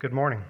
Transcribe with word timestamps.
Good 0.00 0.14
morning. 0.14 0.42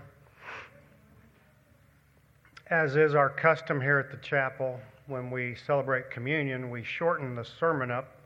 As 2.68 2.94
is 2.94 3.16
our 3.16 3.28
custom 3.28 3.80
here 3.80 3.98
at 3.98 4.12
the 4.12 4.16
chapel, 4.18 4.78
when 5.08 5.28
we 5.28 5.56
celebrate 5.66 6.08
communion, 6.08 6.70
we 6.70 6.84
shorten 6.84 7.34
the 7.34 7.44
sermon 7.44 7.90
up 7.90 8.20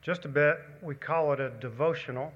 just 0.00 0.24
a 0.24 0.28
bit. 0.28 0.56
We 0.80 0.94
call 0.94 1.34
it 1.34 1.40
a 1.40 1.50
devotional. 1.50 2.32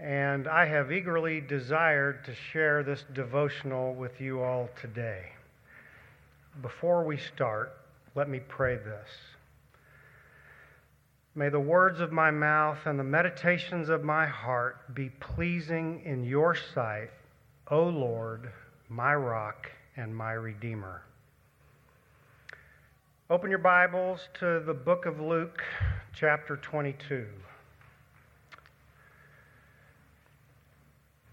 And 0.00 0.48
I 0.48 0.66
have 0.66 0.90
eagerly 0.90 1.40
desired 1.40 2.24
to 2.24 2.34
share 2.34 2.82
this 2.82 3.04
devotional 3.14 3.94
with 3.94 4.20
you 4.20 4.42
all 4.42 4.68
today. 4.80 5.26
Before 6.62 7.04
we 7.04 7.16
start, 7.16 7.76
let 8.16 8.28
me 8.28 8.40
pray 8.48 8.74
this. 8.74 9.08
May 11.36 11.48
the 11.48 11.60
words 11.60 12.00
of 12.00 12.10
my 12.10 12.32
mouth 12.32 12.78
and 12.86 12.98
the 12.98 13.04
meditations 13.04 13.88
of 13.88 14.02
my 14.02 14.26
heart 14.26 14.92
be 14.96 15.10
pleasing 15.20 16.02
in 16.04 16.24
your 16.24 16.56
sight, 16.56 17.10
O 17.68 17.82
Lord, 17.82 18.52
my 18.88 19.12
rock 19.12 19.68
and 19.96 20.14
my 20.14 20.34
redeemer. 20.34 21.02
Open 23.28 23.50
your 23.50 23.58
Bibles 23.58 24.28
to 24.38 24.60
the 24.60 24.72
book 24.72 25.04
of 25.04 25.18
Luke, 25.18 25.64
chapter 26.14 26.58
22. 26.58 27.26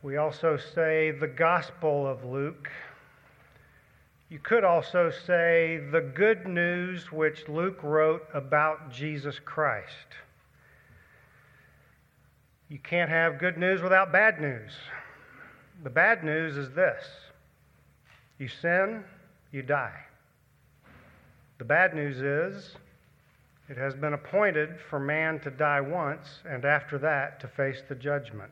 We 0.02 0.17
also 0.17 0.57
say 0.57 1.12
the 1.12 1.27
Gospel 1.27 2.07
of 2.07 2.26
Luke. 2.26 2.68
You 4.29 4.40
could 4.40 4.63
also 4.63 5.12
say 5.12 5.84
the 5.91 6.02
good 6.02 6.48
news 6.48 7.12
which 7.12 7.48
Luke 7.48 7.84
wrote 7.84 8.23
about 8.34 8.91
Jesus 8.91 9.38
Christ. 9.38 10.18
You 12.70 12.79
can't 12.79 13.12
have 13.12 13.38
good 13.38 13.59
news 13.59 13.84
without 13.84 14.12
bad 14.12 14.41
news. 14.41 14.71
The 15.83 15.89
bad 15.89 16.23
news 16.23 16.55
is 16.55 16.71
this 16.71 17.03
you 18.37 18.47
sin, 18.47 19.03
you 19.51 19.61
die. 19.61 19.99
The 21.57 21.65
bad 21.65 21.93
news 21.93 22.21
is 22.21 22.75
it 23.70 23.77
has 23.77 23.93
been 23.93 24.13
appointed 24.13 24.79
for 24.90 24.99
man 24.99 25.40
to 25.41 25.51
die 25.51 25.81
once, 25.81 26.41
and 26.49 26.63
after 26.63 26.98
that 26.99 27.40
to 27.41 27.48
face 27.48 27.81
the 27.87 27.95
judgment. 27.95 28.51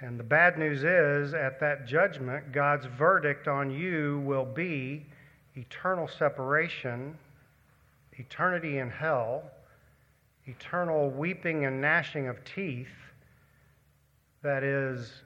And 0.00 0.18
the 0.18 0.24
bad 0.24 0.58
news 0.58 0.84
is, 0.84 1.32
at 1.32 1.58
that 1.60 1.86
judgment, 1.86 2.52
God's 2.52 2.84
verdict 2.84 3.48
on 3.48 3.70
you 3.70 4.22
will 4.26 4.44
be 4.44 5.06
eternal 5.54 6.06
separation, 6.06 7.16
eternity 8.12 8.78
in 8.78 8.90
hell, 8.90 9.42
eternal 10.44 11.10
weeping 11.10 11.64
and 11.64 11.80
gnashing 11.80 12.28
of 12.28 12.44
teeth, 12.44 12.88
that 14.42 14.62
is, 14.62 15.22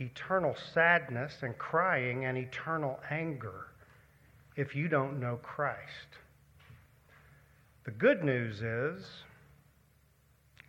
eternal 0.00 0.54
sadness 0.72 1.38
and 1.42 1.56
crying 1.58 2.24
and 2.24 2.38
eternal 2.38 2.98
anger 3.10 3.68
if 4.56 4.74
you 4.74 4.88
don't 4.88 5.20
know 5.20 5.38
Christ. 5.42 6.18
The 7.84 7.90
good 7.92 8.22
news 8.22 8.62
is, 8.62 9.04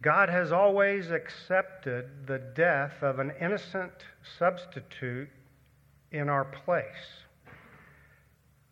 God 0.01 0.29
has 0.29 0.51
always 0.51 1.11
accepted 1.11 2.25
the 2.25 2.39
death 2.55 3.03
of 3.03 3.19
an 3.19 3.31
innocent 3.39 3.91
substitute 4.39 5.29
in 6.11 6.29
our 6.29 6.45
place. 6.45 7.21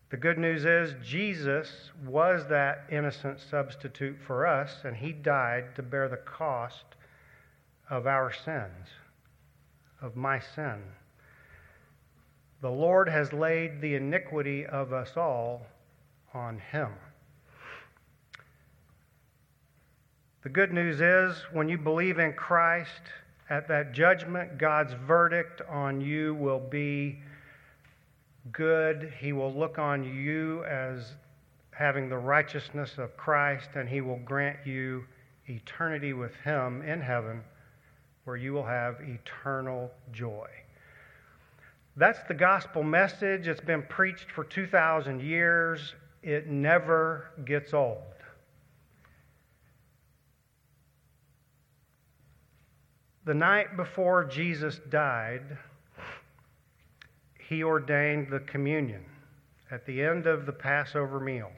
The 0.09 0.17
good 0.17 0.39
news 0.39 0.65
is 0.65 0.95
Jesus 1.05 1.91
was 2.03 2.47
that 2.47 2.85
innocent 2.91 3.39
substitute 3.39 4.17
for 4.25 4.47
us, 4.47 4.77
and 4.83 4.95
he 4.95 5.11
died 5.11 5.75
to 5.75 5.83
bear 5.83 6.07
the 6.07 6.17
cost 6.17 6.85
of 7.91 8.07
our 8.07 8.33
sins, 8.33 8.87
of 10.01 10.15
my 10.15 10.39
sin. 10.39 10.81
The 12.61 12.69
Lord 12.69 13.07
has 13.07 13.31
laid 13.31 13.81
the 13.81 13.95
iniquity 13.95 14.65
of 14.65 14.91
us 14.93 15.15
all 15.15 15.61
on 16.33 16.59
him. 16.59 16.89
The 20.43 20.49
good 20.49 20.71
news 20.71 21.01
is 21.01 21.37
when 21.51 21.67
you 21.69 21.77
believe 21.77 22.19
in 22.19 22.33
Christ, 22.33 23.01
at 23.49 23.67
that 23.67 23.93
judgment, 23.93 24.57
God's 24.57 24.93
verdict 24.93 25.61
on 25.67 26.01
you 26.01 26.35
will 26.35 26.59
be 26.59 27.19
good. 28.51 29.11
He 29.19 29.33
will 29.33 29.53
look 29.53 29.79
on 29.79 30.03
you 30.03 30.63
as 30.65 31.13
having 31.71 32.09
the 32.09 32.17
righteousness 32.17 32.97
of 32.97 33.17
Christ, 33.17 33.69
and 33.75 33.89
He 33.89 34.01
will 34.01 34.19
grant 34.19 34.59
you 34.65 35.05
eternity 35.47 36.13
with 36.13 36.35
Him 36.35 36.83
in 36.83 37.01
heaven, 37.01 37.41
where 38.29 38.37
you 38.37 38.53
will 38.53 38.63
have 38.63 38.97
eternal 39.01 39.89
joy. 40.11 40.47
That's 41.95 42.19
the 42.27 42.35
gospel 42.35 42.83
message. 42.83 43.47
It's 43.47 43.59
been 43.59 43.81
preached 43.81 44.29
for 44.29 44.43
2,000 44.43 45.19
years. 45.19 45.95
It 46.21 46.45
never 46.45 47.31
gets 47.43 47.73
old. 47.73 48.03
The 53.25 53.33
night 53.33 53.75
before 53.75 54.25
Jesus 54.25 54.79
died, 54.91 55.57
he 57.47 57.63
ordained 57.63 58.29
the 58.29 58.41
communion 58.41 59.03
at 59.71 59.87
the 59.87 60.03
end 60.03 60.27
of 60.27 60.45
the 60.45 60.53
Passover 60.53 61.19
meal. 61.19 61.51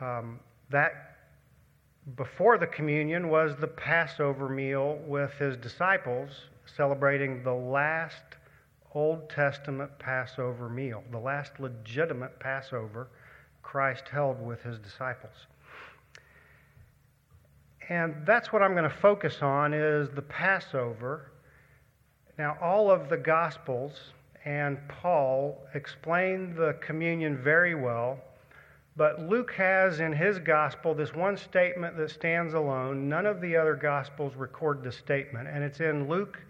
Um, 0.00 0.38
that 0.70 1.13
before 2.16 2.58
the 2.58 2.66
communion 2.66 3.28
was 3.28 3.56
the 3.56 3.66
Passover 3.66 4.48
meal 4.48 4.98
with 5.06 5.32
his 5.34 5.56
disciples, 5.56 6.30
celebrating 6.76 7.42
the 7.42 7.52
last 7.52 8.22
Old 8.94 9.28
Testament 9.30 9.90
Passover 9.98 10.68
meal, 10.68 11.02
the 11.10 11.18
last 11.18 11.58
legitimate 11.58 12.38
Passover 12.38 13.08
Christ 13.62 14.04
held 14.08 14.40
with 14.40 14.62
his 14.62 14.78
disciples. 14.78 15.46
And 17.88 18.14
that's 18.24 18.52
what 18.52 18.62
I'm 18.62 18.72
going 18.72 18.88
to 18.88 18.96
focus 18.96 19.38
on 19.42 19.74
is 19.74 20.08
the 20.10 20.22
Passover. 20.22 21.32
Now, 22.38 22.56
all 22.60 22.90
of 22.90 23.08
the 23.08 23.16
Gospels 23.16 23.92
and 24.44 24.78
Paul 24.88 25.66
explain 25.74 26.54
the 26.54 26.76
communion 26.80 27.36
very 27.42 27.74
well, 27.74 28.18
but 28.96 29.20
Luke 29.20 29.52
has 29.52 30.00
in 30.00 30.12
his 30.12 30.38
Gospel 30.38 30.94
this 30.94 31.14
one 31.14 31.36
statement 31.36 31.96
that 31.96 32.10
stands 32.10 32.54
alone. 32.54 33.08
None 33.08 33.26
of 33.26 33.40
the 33.40 33.56
other 33.56 33.74
Gospels 33.74 34.34
record 34.36 34.84
the 34.84 34.92
statement, 34.92 35.48
and 35.48 35.64
it's 35.64 35.80
in 35.80 36.08
Luke 36.08 36.40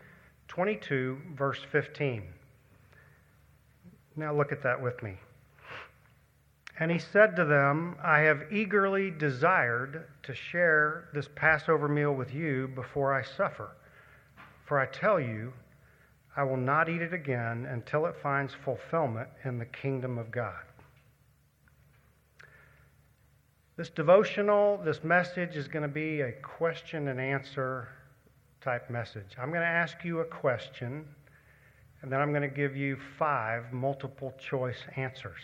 22, 0.48 1.18
verse 1.34 1.60
15. 1.72 2.22
Now, 4.16 4.34
look 4.34 4.52
at 4.52 4.62
that 4.62 4.80
with 4.80 5.02
me. 5.02 5.14
And 6.78 6.90
he 6.90 6.98
said 6.98 7.36
to 7.36 7.44
them, 7.44 7.96
I 8.02 8.20
have 8.20 8.52
eagerly 8.52 9.10
desired 9.10 10.06
to 10.24 10.34
share 10.34 11.08
this 11.14 11.28
Passover 11.34 11.88
meal 11.88 12.12
with 12.12 12.34
you 12.34 12.68
before 12.68 13.14
I 13.14 13.22
suffer. 13.22 13.70
For 14.66 14.78
I 14.78 14.86
tell 14.86 15.20
you, 15.20 15.52
I 16.36 16.42
will 16.42 16.56
not 16.56 16.88
eat 16.88 17.00
it 17.00 17.12
again 17.12 17.66
until 17.66 18.06
it 18.06 18.16
finds 18.22 18.54
fulfillment 18.54 19.28
in 19.44 19.58
the 19.58 19.66
kingdom 19.66 20.18
of 20.18 20.30
God. 20.30 20.62
This 23.76 23.90
devotional, 23.90 24.80
this 24.84 25.02
message 25.02 25.56
is 25.56 25.66
going 25.66 25.82
to 25.82 25.88
be 25.88 26.20
a 26.20 26.30
question 26.30 27.08
and 27.08 27.20
answer 27.20 27.88
type 28.60 28.88
message. 28.88 29.36
I'm 29.36 29.48
going 29.48 29.62
to 29.62 29.66
ask 29.66 30.04
you 30.04 30.20
a 30.20 30.24
question, 30.24 31.04
and 32.00 32.12
then 32.12 32.20
I'm 32.20 32.30
going 32.30 32.48
to 32.48 32.56
give 32.56 32.76
you 32.76 32.96
five 33.18 33.72
multiple 33.72 34.32
choice 34.38 34.78
answers. 34.94 35.40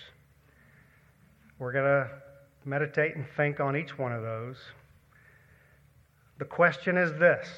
We're 1.58 1.72
going 1.72 1.86
to 1.86 2.10
meditate 2.64 3.16
and 3.16 3.26
think 3.36 3.58
on 3.58 3.76
each 3.76 3.98
one 3.98 4.12
of 4.12 4.22
those. 4.22 4.58
The 6.38 6.44
question 6.44 6.96
is 6.96 7.10
this 7.18 7.48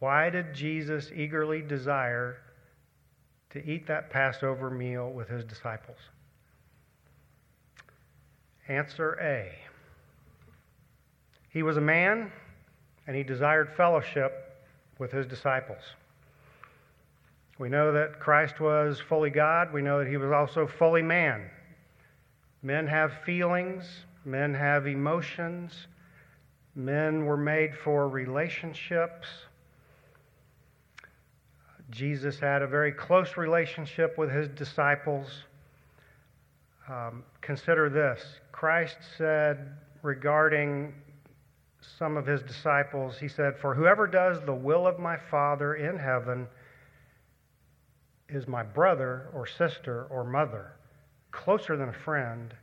Why 0.00 0.28
did 0.28 0.52
Jesus 0.52 1.10
eagerly 1.16 1.62
desire 1.62 2.36
to 3.50 3.64
eat 3.66 3.86
that 3.86 4.10
Passover 4.10 4.68
meal 4.68 5.10
with 5.10 5.28
his 5.28 5.44
disciples? 5.44 5.96
Answer 8.68 9.18
A. 9.20 9.52
He 11.50 11.62
was 11.62 11.76
a 11.76 11.80
man 11.80 12.32
and 13.06 13.16
he 13.16 13.22
desired 13.22 13.70
fellowship 13.76 14.66
with 14.98 15.12
his 15.12 15.26
disciples. 15.26 15.82
We 17.58 17.68
know 17.68 17.92
that 17.92 18.20
Christ 18.20 18.60
was 18.60 19.00
fully 19.00 19.30
God. 19.30 19.72
We 19.72 19.82
know 19.82 19.98
that 19.98 20.08
he 20.08 20.16
was 20.16 20.30
also 20.30 20.66
fully 20.66 21.02
man. 21.02 21.48
Men 22.62 22.86
have 22.86 23.12
feelings, 23.24 23.84
men 24.24 24.52
have 24.52 24.86
emotions, 24.86 25.86
men 26.74 27.24
were 27.24 27.36
made 27.36 27.74
for 27.74 28.08
relationships. 28.08 29.28
Jesus 31.90 32.38
had 32.38 32.62
a 32.62 32.66
very 32.66 32.92
close 32.92 33.36
relationship 33.36 34.18
with 34.18 34.30
his 34.30 34.48
disciples. 34.48 35.44
Um, 36.88 37.24
consider 37.40 37.88
this 37.88 38.22
Christ 38.52 38.96
said 39.18 39.72
regarding 40.02 40.94
some 41.98 42.16
of 42.16 42.26
his 42.26 42.42
disciples, 42.42 43.18
he 43.18 43.28
said, 43.28 43.56
For 43.58 43.74
whoever 43.74 44.06
does 44.06 44.40
the 44.44 44.54
will 44.54 44.86
of 44.86 44.98
my 44.98 45.16
Father 45.16 45.74
in 45.74 45.98
heaven 45.98 46.46
is 48.28 48.46
my 48.46 48.62
brother 48.62 49.28
or 49.32 49.46
sister 49.46 50.06
or 50.10 50.24
mother, 50.24 50.72
closer 51.30 51.76
than 51.76 51.88
a 51.88 51.92
friend, 52.04 52.54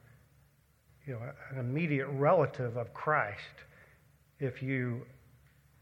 you 1.05 1.13
know, 1.13 1.21
an 1.51 1.59
immediate 1.59 2.07
relative 2.07 2.77
of 2.77 2.93
Christ 2.93 3.65
if 4.39 4.61
you 4.61 5.05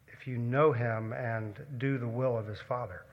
if 0.07 0.27
you 0.27 0.37
know 0.37 0.71
him 0.71 1.13
and 1.13 1.55
do 1.79 1.97
the 1.97 2.07
will 2.07 2.37
of 2.37 2.45
his 2.45 2.59
Father. 2.59 3.05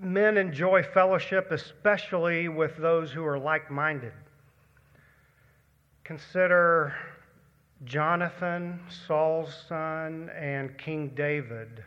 Men 0.00 0.36
enjoy 0.36 0.82
fellowship, 0.82 1.50
especially 1.50 2.48
with 2.48 2.76
those 2.76 3.10
who 3.10 3.24
are 3.24 3.38
like 3.38 3.70
minded. 3.70 4.12
Consider 6.04 6.94
Jonathan, 7.84 8.80
Saul's 9.06 9.54
son, 9.68 10.30
and 10.38 10.76
King 10.78 11.08
David. 11.14 11.82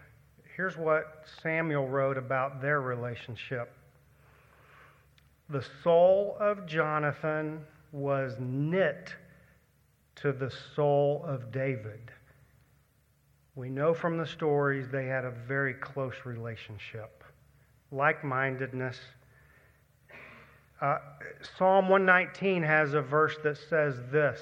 Here's 0.56 0.78
what 0.78 1.26
Samuel 1.42 1.88
wrote 1.88 2.18
about 2.18 2.62
their 2.62 2.82
relationship. 2.82 3.72
The 5.50 5.66
soul 5.84 6.36
of 6.40 6.66
Jonathan 6.66 7.66
was 7.92 8.36
knit 8.40 9.14
to 10.16 10.32
the 10.32 10.52
soul 10.76 11.24
of 11.26 11.52
David. 11.52 12.12
We 13.56 13.70
know 13.70 13.94
from 13.94 14.18
the 14.18 14.28
stories 14.28 14.90
they 14.90 15.06
had 15.06 15.26
a 15.26 15.32
very 15.32 15.74
close 15.74 16.14
relationship, 16.26 17.19
like 17.92 18.24
mindedness. 18.24 18.98
Uh, 20.82 21.00
Psalm 21.58 21.90
119 21.90 22.64
has 22.64 22.94
a 22.94 23.02
verse 23.02 23.36
that 23.44 23.58
says 23.70 23.96
this 24.12 24.42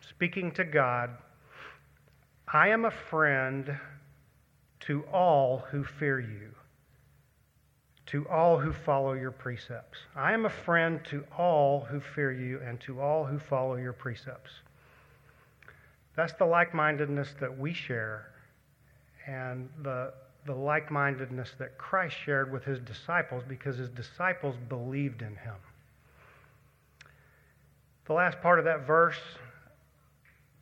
speaking 0.00 0.52
to 0.52 0.64
God, 0.64 1.10
I 2.52 2.68
am 2.68 2.84
a 2.84 2.90
friend 2.90 3.78
to 4.80 5.02
all 5.12 5.64
who 5.70 5.82
fear 5.82 6.20
you, 6.20 6.54
to 8.06 8.28
all 8.28 8.58
who 8.58 8.72
follow 8.72 9.14
your 9.14 9.30
precepts. 9.30 9.98
I 10.14 10.32
am 10.32 10.44
a 10.44 10.50
friend 10.50 11.00
to 11.06 11.24
all 11.36 11.80
who 11.80 12.00
fear 12.00 12.32
you 12.32 12.60
and 12.64 12.78
to 12.82 13.00
all 13.00 13.24
who 13.24 13.38
follow 13.38 13.76
your 13.76 13.94
precepts. 13.94 14.50
That's 16.16 16.34
the 16.34 16.44
like 16.44 16.74
mindedness 16.74 17.34
that 17.40 17.58
we 17.58 17.72
share 17.72 18.26
and 19.26 19.68
the, 19.82 20.12
the 20.46 20.54
like 20.54 20.90
mindedness 20.90 21.50
that 21.58 21.78
Christ 21.78 22.16
shared 22.16 22.52
with 22.52 22.64
his 22.64 22.78
disciples 22.80 23.42
because 23.48 23.76
his 23.76 23.88
disciples 23.88 24.56
believed 24.68 25.22
in 25.22 25.36
him. 25.36 25.54
The 28.06 28.12
last 28.12 28.40
part 28.42 28.58
of 28.58 28.64
that 28.66 28.86
verse 28.86 29.18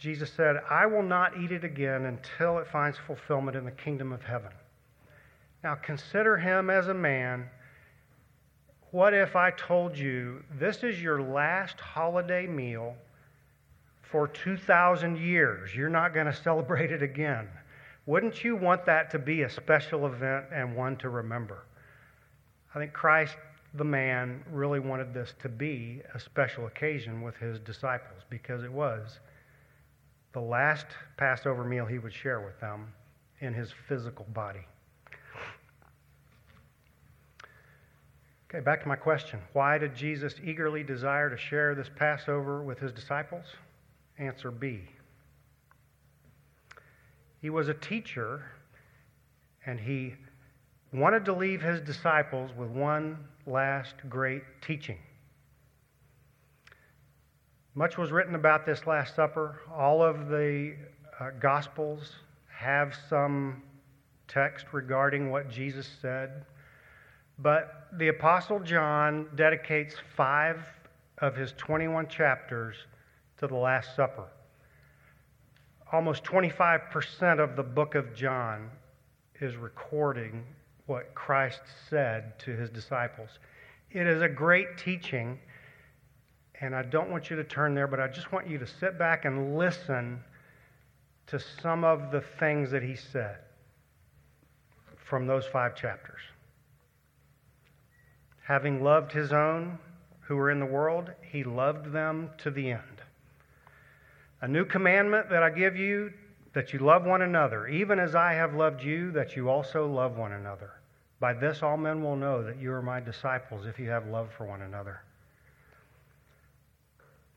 Jesus 0.03 0.33
said, 0.33 0.57
I 0.69 0.85
will 0.87 1.05
not 1.05 1.39
eat 1.39 1.53
it 1.53 1.63
again 1.63 2.07
until 2.07 2.59
it 2.59 2.67
finds 2.67 2.99
fulfillment 2.99 3.57
in 3.57 3.65
the 3.65 3.71
kingdom 3.71 4.13
of 4.13 4.21
heaven. 4.21 4.51
Now 5.63 5.77
consider 5.77 6.37
him 6.37 6.71
as 6.71 6.89
a 6.89 6.95
man. 6.95 7.49
What 8.91 9.15
if 9.15 9.37
I 9.37 9.53
told 9.53 9.97
you 9.97 10.43
this 10.59 10.83
is 10.83 11.01
your 11.01 11.23
last 11.23 11.79
holiday 11.79 12.49
meal 12.49 12.97
for 14.03 14.27
2,000 14.27 15.19
years? 15.19 15.73
You're 15.73 15.89
not 15.89 16.13
going 16.13 16.27
to 16.27 16.35
celebrate 16.35 16.91
it 16.91 17.05
again. 17.05 17.47
Wouldn't 18.07 18.43
you 18.43 18.57
want 18.57 18.85
that 18.87 19.11
to 19.13 19.19
be 19.19 19.43
a 19.43 19.51
special 19.51 20.07
event 20.07 20.47
and 20.53 20.75
one 20.75 20.97
to 20.99 21.09
remember? 21.09 21.65
I 22.75 22.79
think 22.79 22.93
Christ, 22.93 23.37
the 23.75 23.85
man, 23.85 24.43
really 24.51 24.81
wanted 24.81 25.15
this 25.15 25.35
to 25.43 25.49
be 25.49 26.03
a 26.15 26.19
special 26.19 26.67
occasion 26.67 27.23
with 27.23 27.37
his 27.37 27.61
disciples 27.61 28.23
because 28.29 28.65
it 28.65 28.73
was 28.73 29.21
the 30.33 30.41
last 30.41 30.87
Passover 31.17 31.63
meal 31.63 31.87
he 31.87 31.99
would 31.99 32.13
share 32.13 32.41
with 32.41 32.59
them 32.61 32.93
in 33.41 33.55
his 33.55 33.71
physical 33.87 34.27
body. 34.33 34.67
Okay, 38.49 38.61
back 38.61 38.83
to 38.83 38.89
my 38.89 38.97
question. 38.97 39.41
Why 39.53 39.79
did 39.79 39.95
Jesus 39.95 40.35
eagerly 40.43 40.83
desire 40.83 41.31
to 41.31 41.37
share 41.37 41.75
this 41.75 41.89
Passover 41.97 42.63
with 42.63 42.79
his 42.79 42.93
disciples? 42.93 43.45
Answer 44.19 44.51
B. 44.51 44.81
He 47.43 47.51
was 47.51 47.69
a 47.69 47.75
teacher, 47.75 48.45
and 49.67 49.79
he 49.81 50.15
wanted 50.93 51.25
to 51.25 51.33
leave 51.33 51.61
his 51.61 51.81
disciples 51.81 52.53
with 52.57 52.71
one 52.71 53.19
last 53.47 53.97
great 54.09 54.45
teaching. 54.65 54.99
Much 57.75 57.99
was 57.99 58.13
written 58.13 58.37
about 58.37 58.65
this 58.65 58.87
Last 58.87 59.17
Supper. 59.17 59.61
All 59.75 60.03
of 60.03 60.29
the 60.29 60.77
uh, 61.19 61.31
Gospels 61.41 62.13
have 62.49 62.95
some 63.09 63.61
text 64.29 64.67
regarding 64.71 65.31
what 65.31 65.51
Jesus 65.51 65.89
said. 66.01 66.45
But 67.41 67.89
the 67.95 68.09
Apostle 68.09 68.61
John 68.61 69.27
dedicates 69.35 69.97
five 70.17 70.61
of 71.19 71.35
his 71.35 71.55
21 71.57 72.07
chapters 72.07 72.77
to 73.39 73.49
the 73.49 73.57
Last 73.57 73.97
Supper. 73.97 74.29
Almost 75.93 76.25
25% 76.25 77.39
of 77.39 77.55
the 77.55 77.63
book 77.63 77.95
of 77.95 78.15
John 78.15 78.71
is 79.41 79.57
recording 79.57 80.43
what 80.87 81.15
Christ 81.15 81.61
said 81.91 82.39
to 82.41 82.53
his 82.53 82.71
disciples. 82.71 83.29
It 83.91 84.07
is 84.07 84.23
a 84.23 84.29
great 84.29 84.79
teaching 84.79 85.39
and 86.63 86.75
I 86.77 86.83
don't 86.83 87.11
want 87.11 87.29
you 87.29 87.37
to 87.37 87.45
turn 87.45 87.75
there, 87.75 87.89
but 87.89 87.99
I 87.99 88.07
just 88.07 88.31
want 88.31 88.49
you 88.49 88.57
to 88.59 88.67
sit 88.67 88.97
back 88.97 89.25
and 89.25 89.59
listen 89.59 90.21
to 91.27 91.41
some 91.61 91.83
of 91.83 92.13
the 92.13 92.21
things 92.21 92.71
that 92.71 92.85
he 92.85 92.95
said 92.95 93.39
from 94.97 95.27
those 95.27 95.45
five 95.45 95.75
chapters. 95.75 96.21
Having 98.45 98.83
loved 98.83 99.13
his 99.13 99.33
own 99.33 99.79
who 100.21 100.37
were 100.37 100.53
in 100.53 100.61
the 100.61 100.67
world, 100.67 101.11
he 101.21 101.43
loved 101.43 101.93
them 101.93 102.31
to 102.39 102.51
the 102.51 102.71
end. 102.71 103.02
A 104.43 104.49
new 104.49 104.65
commandment 104.65 105.31
that 105.31 105.43
I 105.43 105.51
give 105.51 105.77
you 105.77 106.13
that 106.53 106.73
you 106.73 106.81
love 106.81 107.05
one 107.05 107.23
another, 107.23 107.69
even 107.69 107.99
as 107.99 108.15
I 108.15 108.35
have 108.35 108.55
loved 108.55 108.83
you, 108.83 109.13
that 109.13 109.37
you 109.37 109.49
also 109.49 109.87
love 109.87 110.19
one 110.19 110.33
another. 110.33 110.73
By 111.21 111.33
this 111.33 111.63
all 111.63 111.77
men 111.77 112.03
will 112.03 112.17
know 112.17 112.43
that 112.43 112.61
you 112.61 112.73
are 112.73 112.83
my 112.83 112.99
disciples 112.99 113.67
if 113.67 113.79
you 113.79 113.89
have 113.89 114.09
love 114.09 114.31
for 114.37 114.45
one 114.45 114.63
another. 114.63 115.01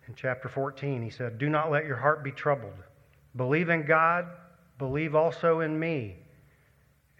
In 0.07 0.15
chapter 0.15 0.49
14, 0.49 1.03
he 1.03 1.11
said, 1.11 1.37
Do 1.37 1.47
not 1.47 1.71
let 1.71 1.85
your 1.85 1.95
heart 1.95 2.23
be 2.23 2.31
troubled. 2.31 2.73
Believe 3.35 3.69
in 3.69 3.85
God, 3.85 4.25
believe 4.79 5.13
also 5.13 5.59
in 5.59 5.79
me. 5.79 6.15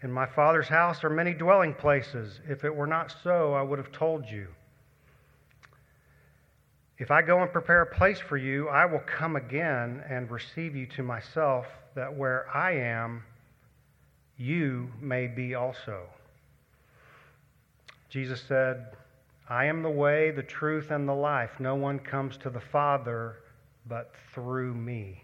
In 0.02 0.10
my 0.10 0.26
Father's 0.26 0.68
house 0.68 1.04
are 1.04 1.10
many 1.10 1.32
dwelling 1.32 1.74
places. 1.74 2.40
If 2.48 2.64
it 2.64 2.74
were 2.74 2.86
not 2.86 3.14
so, 3.22 3.54
I 3.54 3.62
would 3.62 3.78
have 3.78 3.92
told 3.92 4.28
you. 4.28 4.48
If 6.98 7.10
I 7.10 7.20
go 7.20 7.42
and 7.42 7.52
prepare 7.52 7.82
a 7.82 7.94
place 7.94 8.18
for 8.18 8.38
you, 8.38 8.68
I 8.68 8.86
will 8.86 9.00
come 9.00 9.36
again 9.36 10.02
and 10.08 10.30
receive 10.30 10.74
you 10.74 10.86
to 10.86 11.02
myself, 11.02 11.66
that 11.94 12.14
where 12.14 12.46
I 12.54 12.72
am, 12.72 13.22
you 14.38 14.90
may 15.00 15.26
be 15.26 15.54
also. 15.54 16.06
Jesus 18.08 18.42
said, 18.48 18.86
I 19.48 19.66
am 19.66 19.82
the 19.82 19.90
way, 19.90 20.30
the 20.30 20.42
truth, 20.42 20.90
and 20.90 21.06
the 21.06 21.14
life. 21.14 21.50
No 21.58 21.74
one 21.74 21.98
comes 21.98 22.38
to 22.38 22.50
the 22.50 22.60
Father 22.60 23.36
but 23.86 24.14
through 24.32 24.74
me. 24.74 25.22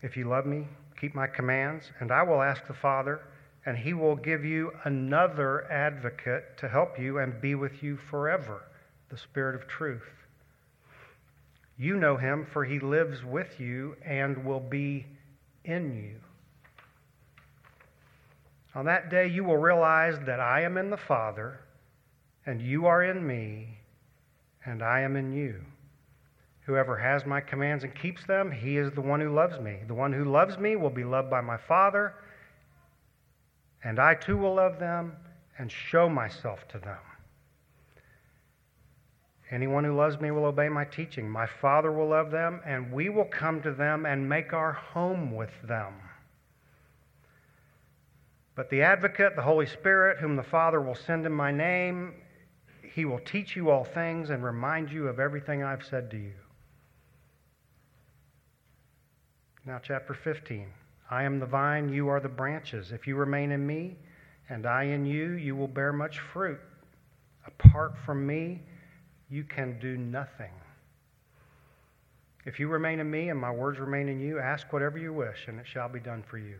If 0.00 0.16
you 0.16 0.28
love 0.28 0.46
me, 0.46 0.68
keep 0.98 1.14
my 1.14 1.26
commands, 1.26 1.90
and 1.98 2.12
I 2.12 2.22
will 2.22 2.40
ask 2.40 2.66
the 2.68 2.74
Father, 2.74 3.20
and 3.66 3.76
he 3.76 3.94
will 3.94 4.16
give 4.16 4.44
you 4.44 4.72
another 4.84 5.70
advocate 5.70 6.56
to 6.58 6.68
help 6.68 7.00
you 7.00 7.18
and 7.18 7.40
be 7.40 7.56
with 7.56 7.82
you 7.82 7.96
forever 7.96 8.62
the 9.10 9.18
Spirit 9.18 9.54
of 9.54 9.66
truth. 9.66 10.08
You 11.76 11.96
know 11.96 12.16
him, 12.16 12.46
for 12.52 12.64
he 12.64 12.78
lives 12.78 13.24
with 13.24 13.58
you 13.58 13.96
and 14.04 14.44
will 14.44 14.60
be 14.60 15.06
in 15.64 15.94
you. 15.94 16.16
On 18.74 18.84
that 18.84 19.10
day, 19.10 19.26
you 19.26 19.42
will 19.42 19.56
realize 19.56 20.18
that 20.26 20.40
I 20.40 20.62
am 20.62 20.76
in 20.76 20.90
the 20.90 20.96
Father 20.96 21.60
and 22.46 22.60
you 22.60 22.86
are 22.86 23.04
in 23.04 23.26
me, 23.26 23.78
and 24.64 24.82
I 24.82 25.00
am 25.00 25.16
in 25.16 25.32
you. 25.32 25.60
Whoever 26.62 26.96
has 26.96 27.26
my 27.26 27.40
commands 27.40 27.84
and 27.84 27.94
keeps 27.94 28.24
them, 28.26 28.50
he 28.50 28.76
is 28.76 28.92
the 28.92 29.00
one 29.00 29.20
who 29.20 29.32
loves 29.32 29.58
me. 29.60 29.78
The 29.86 29.94
one 29.94 30.12
who 30.12 30.24
loves 30.24 30.58
me 30.58 30.76
will 30.76 30.90
be 30.90 31.04
loved 31.04 31.30
by 31.30 31.40
my 31.40 31.56
Father, 31.56 32.14
and 33.84 33.98
I 33.98 34.14
too 34.14 34.36
will 34.36 34.54
love 34.54 34.78
them 34.78 35.16
and 35.58 35.70
show 35.70 36.08
myself 36.08 36.66
to 36.68 36.78
them. 36.78 36.98
Anyone 39.50 39.82
who 39.82 39.96
loves 39.96 40.20
me 40.20 40.30
will 40.30 40.44
obey 40.44 40.68
my 40.68 40.84
teaching. 40.84 41.28
My 41.28 41.46
Father 41.46 41.90
will 41.90 42.08
love 42.08 42.30
them, 42.30 42.60
and 42.64 42.92
we 42.92 43.08
will 43.08 43.24
come 43.24 43.60
to 43.62 43.72
them 43.72 44.06
and 44.06 44.28
make 44.28 44.52
our 44.52 44.72
home 44.72 45.34
with 45.34 45.50
them. 45.64 45.94
But 48.54 48.70
the 48.70 48.82
advocate, 48.82 49.34
the 49.34 49.42
Holy 49.42 49.66
Spirit, 49.66 50.18
whom 50.18 50.36
the 50.36 50.42
Father 50.42 50.80
will 50.80 50.94
send 50.94 51.26
in 51.26 51.32
my 51.32 51.50
name, 51.50 52.14
he 52.82 53.04
will 53.04 53.20
teach 53.20 53.56
you 53.56 53.70
all 53.70 53.84
things 53.84 54.30
and 54.30 54.44
remind 54.44 54.92
you 54.92 55.08
of 55.08 55.18
everything 55.18 55.64
I've 55.64 55.84
said 55.84 56.10
to 56.10 56.16
you. 56.16 56.34
Now, 59.64 59.80
chapter 59.82 60.14
15. 60.14 60.68
I 61.10 61.24
am 61.24 61.40
the 61.40 61.46
vine, 61.46 61.88
you 61.88 62.08
are 62.08 62.20
the 62.20 62.28
branches. 62.28 62.92
If 62.92 63.06
you 63.06 63.16
remain 63.16 63.50
in 63.50 63.66
me, 63.66 63.96
and 64.48 64.64
I 64.64 64.84
in 64.84 65.04
you, 65.04 65.32
you 65.32 65.56
will 65.56 65.68
bear 65.68 65.92
much 65.92 66.20
fruit. 66.20 66.60
Apart 67.46 67.94
from 68.04 68.26
me, 68.26 68.62
you 69.30 69.44
can 69.44 69.78
do 69.78 69.96
nothing. 69.96 70.52
If 72.44 72.58
you 72.58 72.68
remain 72.68 73.00
in 73.00 73.10
me 73.10 73.28
and 73.28 73.38
my 73.38 73.50
words 73.50 73.78
remain 73.78 74.08
in 74.08 74.18
you, 74.18 74.38
ask 74.38 74.72
whatever 74.72 74.98
you 74.98 75.12
wish, 75.12 75.46
and 75.46 75.60
it 75.60 75.66
shall 75.66 75.88
be 75.88 76.00
done 76.00 76.24
for 76.28 76.38
you. 76.38 76.56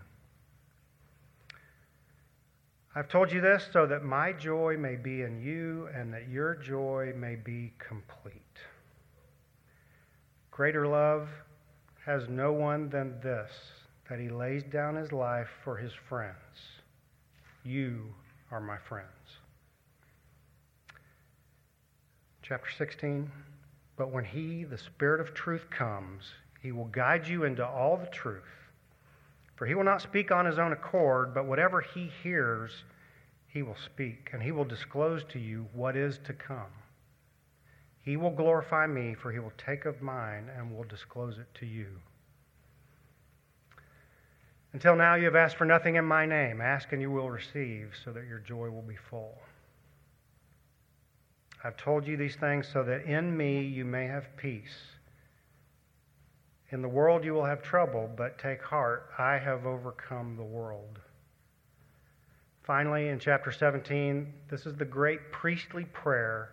I've 2.94 3.08
told 3.08 3.32
you 3.32 3.40
this 3.40 3.68
so 3.72 3.86
that 3.86 4.04
my 4.04 4.32
joy 4.32 4.76
may 4.76 4.96
be 4.96 5.22
in 5.22 5.40
you 5.40 5.88
and 5.94 6.12
that 6.12 6.28
your 6.28 6.54
joy 6.54 7.12
may 7.16 7.36
be 7.36 7.72
complete. 7.78 8.34
Greater 10.50 10.86
love 10.86 11.28
has 12.04 12.28
no 12.28 12.52
one 12.52 12.88
than 12.90 13.20
this, 13.20 13.50
that 14.08 14.18
he 14.18 14.28
lays 14.28 14.64
down 14.64 14.96
his 14.96 15.12
life 15.12 15.48
for 15.62 15.76
his 15.76 15.92
friends. 16.08 16.34
You 17.64 18.12
are 18.50 18.60
my 18.60 18.76
friends. 18.76 19.19
Chapter 22.50 22.72
16. 22.78 23.30
But 23.96 24.10
when 24.10 24.24
he, 24.24 24.64
the 24.64 24.76
Spirit 24.76 25.20
of 25.20 25.34
truth, 25.34 25.70
comes, 25.70 26.24
he 26.60 26.72
will 26.72 26.86
guide 26.86 27.28
you 27.28 27.44
into 27.44 27.64
all 27.64 27.96
the 27.96 28.08
truth. 28.08 28.42
For 29.54 29.66
he 29.66 29.76
will 29.76 29.84
not 29.84 30.02
speak 30.02 30.32
on 30.32 30.46
his 30.46 30.58
own 30.58 30.72
accord, 30.72 31.32
but 31.32 31.46
whatever 31.46 31.80
he 31.80 32.10
hears, 32.24 32.72
he 33.46 33.62
will 33.62 33.76
speak, 33.76 34.30
and 34.32 34.42
he 34.42 34.50
will 34.50 34.64
disclose 34.64 35.22
to 35.28 35.38
you 35.38 35.68
what 35.72 35.96
is 35.96 36.18
to 36.24 36.32
come. 36.32 36.72
He 38.02 38.16
will 38.16 38.32
glorify 38.32 38.84
me, 38.84 39.14
for 39.14 39.30
he 39.30 39.38
will 39.38 39.52
take 39.56 39.84
of 39.84 40.02
mine 40.02 40.50
and 40.58 40.76
will 40.76 40.82
disclose 40.82 41.38
it 41.38 41.54
to 41.60 41.66
you. 41.66 41.86
Until 44.72 44.96
now, 44.96 45.14
you 45.14 45.26
have 45.26 45.36
asked 45.36 45.54
for 45.54 45.66
nothing 45.66 45.94
in 45.94 46.04
my 46.04 46.26
name. 46.26 46.60
Ask 46.60 46.90
and 46.90 47.00
you 47.00 47.12
will 47.12 47.30
receive, 47.30 47.92
so 48.04 48.10
that 48.10 48.26
your 48.26 48.40
joy 48.40 48.70
will 48.70 48.82
be 48.82 48.96
full. 49.08 49.38
I've 51.62 51.76
told 51.76 52.06
you 52.06 52.16
these 52.16 52.36
things 52.36 52.66
so 52.72 52.82
that 52.84 53.04
in 53.04 53.36
me 53.36 53.60
you 53.60 53.84
may 53.84 54.06
have 54.06 54.34
peace. 54.36 54.76
In 56.70 56.80
the 56.80 56.88
world 56.88 57.24
you 57.24 57.34
will 57.34 57.44
have 57.44 57.62
trouble, 57.62 58.08
but 58.16 58.38
take 58.38 58.62
heart, 58.62 59.10
I 59.18 59.36
have 59.36 59.66
overcome 59.66 60.36
the 60.36 60.44
world. 60.44 61.00
Finally, 62.62 63.08
in 63.08 63.18
chapter 63.18 63.50
17, 63.50 64.32
this 64.48 64.64
is 64.64 64.76
the 64.76 64.84
great 64.84 65.32
priestly 65.32 65.84
prayer 65.86 66.52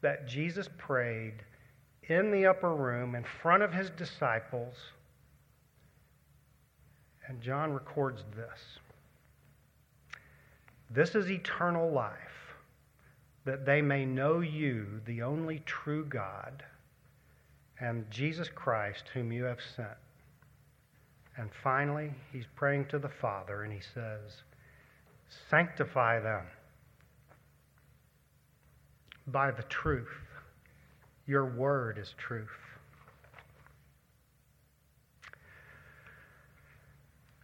that 0.00 0.26
Jesus 0.26 0.68
prayed 0.76 1.44
in 2.08 2.30
the 2.30 2.46
upper 2.46 2.74
room 2.74 3.14
in 3.14 3.24
front 3.24 3.62
of 3.62 3.72
his 3.72 3.90
disciples. 3.90 4.74
And 7.28 7.40
John 7.40 7.72
records 7.72 8.24
this. 8.34 8.60
This 10.90 11.14
is 11.14 11.30
eternal 11.30 11.90
life 11.90 12.41
that 13.44 13.66
they 13.66 13.82
may 13.82 14.04
know 14.04 14.40
you, 14.40 15.00
the 15.04 15.22
only 15.22 15.62
true 15.66 16.04
God, 16.04 16.62
and 17.80 18.08
Jesus 18.10 18.48
Christ, 18.48 19.04
whom 19.12 19.32
you 19.32 19.44
have 19.44 19.58
sent. 19.76 19.88
And 21.36 21.50
finally, 21.62 22.12
he's 22.32 22.44
praying 22.54 22.86
to 22.86 22.98
the 22.98 23.08
Father, 23.08 23.64
and 23.64 23.72
he 23.72 23.80
says, 23.80 24.42
Sanctify 25.50 26.20
them 26.20 26.44
by 29.28 29.50
the 29.50 29.62
truth. 29.64 30.12
Your 31.26 31.46
word 31.46 31.98
is 31.98 32.14
truth. 32.18 32.48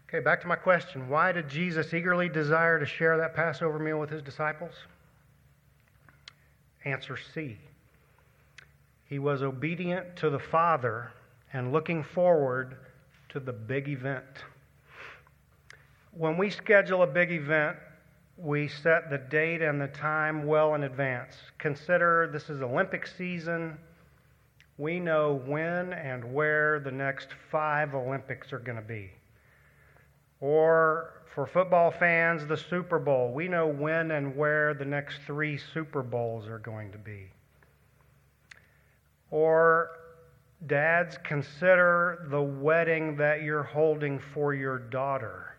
Okay, 0.09 0.21
back 0.21 0.41
to 0.41 0.47
my 0.47 0.57
question. 0.57 1.09
Why 1.09 1.33
did 1.33 1.49
Jesus 1.49 1.93
eagerly 1.93 2.29
desire 2.29 2.79
to 2.79 2.87
share 2.87 3.19
that 3.19 3.35
Passover 3.35 3.79
meal 3.79 3.99
with 3.99 4.11
his 4.11 4.23
disciples? 4.23 4.73
Answer 6.85 7.19
C. 7.35 7.59
He 9.09 9.19
was 9.19 9.43
obedient 9.43 10.17
to 10.17 10.31
the 10.31 10.39
Father 10.39 11.11
and 11.53 11.73
looking 11.73 12.03
forward 12.03 12.77
to 13.31 13.41
the 13.41 13.53
big 13.53 13.89
event. 13.89 14.25
When 16.13 16.37
we 16.37 16.51
schedule 16.51 17.03
a 17.03 17.07
big 17.07 17.31
event, 17.31 17.77
we 18.37 18.69
set 18.69 19.11
the 19.11 19.19
date 19.19 19.63
and 19.63 19.81
the 19.81 19.89
time 19.89 20.47
well 20.47 20.75
in 20.75 20.85
advance. 20.85 21.35
Consider 21.59 22.29
this 22.33 22.51
is 22.51 22.63
Olympic 22.63 23.07
season. 23.07 23.79
We 24.77 25.01
know 25.01 25.43
when 25.45 25.93
and 25.93 26.33
where 26.33 26.79
the 26.79 26.93
next 26.93 27.29
five 27.51 27.95
Olympics 27.95 28.53
are 28.53 28.61
going 28.61 28.77
to 28.77 28.87
be. 28.87 29.11
Or 30.41 31.18
for 31.35 31.47
football 31.47 31.91
fans, 31.91 32.47
the 32.47 32.57
Super 32.57 32.99
Bowl. 32.99 33.33
We 33.33 33.49
know 33.49 33.67
when 33.67 34.11
and 34.13 34.37
where 34.37 34.75
the 34.75 34.85
next 34.85 35.21
three 35.27 35.59
Super 35.59 36.03
Bowls 36.03 36.47
are 36.47 36.59
going 36.59 36.93
to 36.93 36.99
be. 36.99 37.31
Or, 39.31 39.91
dads, 40.67 41.19
consider 41.23 42.27
the 42.31 42.43
wedding 42.43 43.17
that 43.17 43.43
you're 43.43 43.63
holding 43.63 44.19
for 44.19 44.55
your 44.55 44.79
daughter. 44.79 45.55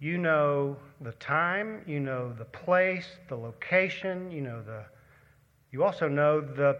You 0.00 0.16
know 0.16 0.76
the 1.00 1.12
time, 1.12 1.82
you 1.86 2.00
know 2.00 2.32
the 2.32 2.44
place, 2.44 3.06
the 3.28 3.36
location, 3.36 4.30
you 4.30 4.42
know 4.42 4.62
the 4.62 4.84
you 5.70 5.84
also 5.84 6.08
know 6.08 6.40
the 6.40 6.78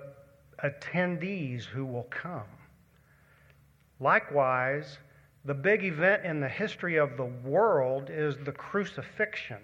attendees 0.65 1.65
who 1.65 1.85
will 1.85 2.07
come. 2.11 2.47
Likewise, 4.01 4.99
the 5.45 5.55
big 5.55 5.85
event 5.85 6.25
in 6.25 6.41
the 6.41 6.49
history 6.49 6.97
of 6.97 7.17
the 7.17 7.25
world 7.25 8.11
is 8.11 8.37
the 8.45 8.53
crucifixion. 8.53 9.59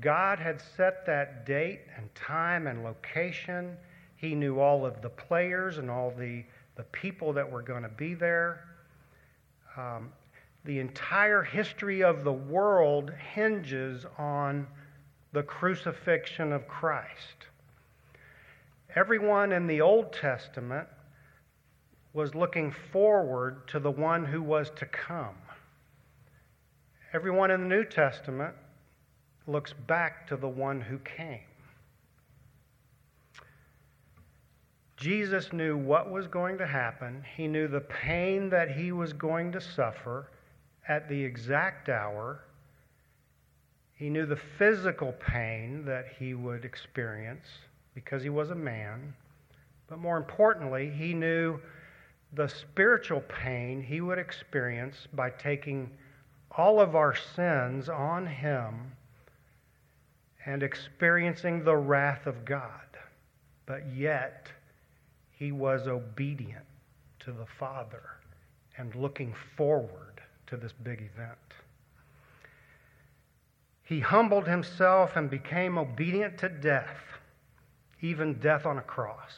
God 0.00 0.38
had 0.38 0.60
set 0.76 1.04
that 1.06 1.44
date 1.46 1.80
and 1.96 2.12
time 2.14 2.66
and 2.66 2.84
location. 2.84 3.76
He 4.16 4.34
knew 4.34 4.60
all 4.60 4.86
of 4.86 5.02
the 5.02 5.08
players 5.08 5.78
and 5.78 5.90
all 5.90 6.12
the, 6.16 6.44
the 6.76 6.84
people 6.84 7.32
that 7.32 7.50
were 7.50 7.62
going 7.62 7.82
to 7.82 7.88
be 7.88 8.14
there. 8.14 8.64
Um, 9.76 10.10
the 10.64 10.78
entire 10.80 11.42
history 11.42 12.02
of 12.02 12.24
the 12.24 12.32
world 12.32 13.12
hinges 13.34 14.04
on 14.18 14.66
the 15.32 15.42
crucifixion 15.42 16.52
of 16.52 16.66
Christ. 16.66 17.46
Everyone 18.94 19.52
in 19.52 19.66
the 19.66 19.80
Old 19.80 20.12
Testament 20.12 20.88
was 22.18 22.34
looking 22.34 22.74
forward 22.90 23.68
to 23.68 23.78
the 23.78 23.92
one 23.92 24.24
who 24.24 24.42
was 24.42 24.70
to 24.70 24.84
come. 24.86 25.36
Everyone 27.12 27.52
in 27.52 27.60
the 27.60 27.68
New 27.68 27.84
Testament 27.84 28.56
looks 29.46 29.72
back 29.72 30.26
to 30.26 30.36
the 30.36 30.48
one 30.48 30.80
who 30.80 30.98
came. 30.98 31.46
Jesus 34.96 35.52
knew 35.52 35.76
what 35.76 36.10
was 36.10 36.26
going 36.26 36.58
to 36.58 36.66
happen. 36.66 37.24
He 37.36 37.46
knew 37.46 37.68
the 37.68 37.82
pain 37.82 38.50
that 38.50 38.68
he 38.68 38.90
was 38.90 39.12
going 39.12 39.52
to 39.52 39.60
suffer 39.60 40.28
at 40.88 41.08
the 41.08 41.22
exact 41.22 41.88
hour. 41.88 42.40
He 43.94 44.10
knew 44.10 44.26
the 44.26 44.42
physical 44.58 45.12
pain 45.12 45.84
that 45.84 46.06
he 46.18 46.34
would 46.34 46.64
experience 46.64 47.46
because 47.94 48.24
he 48.24 48.28
was 48.28 48.50
a 48.50 48.56
man. 48.56 49.14
But 49.86 50.00
more 50.00 50.16
importantly, 50.16 50.90
he 50.90 51.14
knew 51.14 51.60
the 52.32 52.48
spiritual 52.48 53.20
pain 53.22 53.82
he 53.82 54.00
would 54.00 54.18
experience 54.18 55.08
by 55.12 55.30
taking 55.30 55.90
all 56.50 56.80
of 56.80 56.94
our 56.94 57.14
sins 57.14 57.88
on 57.88 58.26
him 58.26 58.92
and 60.44 60.62
experiencing 60.62 61.64
the 61.64 61.76
wrath 61.76 62.26
of 62.26 62.44
God. 62.44 62.70
But 63.66 63.86
yet, 63.94 64.48
he 65.30 65.52
was 65.52 65.86
obedient 65.86 66.64
to 67.20 67.32
the 67.32 67.46
Father 67.58 68.02
and 68.76 68.94
looking 68.94 69.34
forward 69.56 70.20
to 70.46 70.56
this 70.56 70.72
big 70.72 71.00
event. 71.00 71.38
He 73.84 74.00
humbled 74.00 74.46
himself 74.46 75.16
and 75.16 75.30
became 75.30 75.78
obedient 75.78 76.38
to 76.38 76.48
death, 76.48 76.96
even 78.00 78.34
death 78.34 78.66
on 78.66 78.78
a 78.78 78.82
cross. 78.82 79.32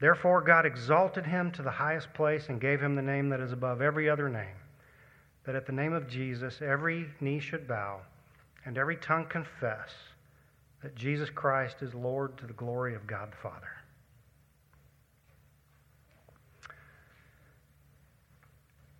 Therefore, 0.00 0.40
God 0.40 0.66
exalted 0.66 1.24
him 1.24 1.50
to 1.52 1.62
the 1.62 1.70
highest 1.70 2.12
place 2.14 2.48
and 2.48 2.60
gave 2.60 2.80
him 2.80 2.94
the 2.94 3.02
name 3.02 3.28
that 3.30 3.40
is 3.40 3.52
above 3.52 3.80
every 3.80 4.10
other 4.10 4.28
name, 4.28 4.56
that 5.44 5.54
at 5.54 5.66
the 5.66 5.72
name 5.72 5.92
of 5.92 6.08
Jesus 6.08 6.60
every 6.60 7.06
knee 7.20 7.40
should 7.40 7.68
bow 7.68 8.00
and 8.64 8.76
every 8.76 8.96
tongue 8.96 9.26
confess 9.26 9.90
that 10.82 10.94
Jesus 10.94 11.30
Christ 11.30 11.76
is 11.80 11.94
Lord 11.94 12.36
to 12.38 12.46
the 12.46 12.52
glory 12.52 12.94
of 12.94 13.06
God 13.06 13.32
the 13.32 13.36
Father. 13.36 13.68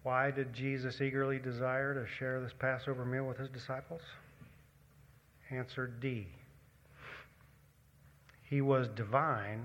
Why 0.03 0.31
did 0.31 0.53
Jesus 0.53 1.01
eagerly 1.01 1.39
desire 1.39 1.95
to 1.95 2.07
share 2.07 2.41
this 2.41 2.53
Passover 2.59 3.07
meal 3.07 3.25
with 3.25 3.39
his 3.39 3.49
disciples? 3.49 4.03
Answer 5.51 5.87
D. 5.87 6.27
He 8.43 8.61
was 8.61 8.89
divine 8.89 9.65